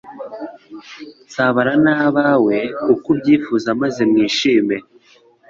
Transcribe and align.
sabana 1.33 1.73
nabawe 1.85 2.57
uko 2.93 3.07
ubyifuza 3.13 3.67
maze 3.81 4.01
mwishime 4.11 4.75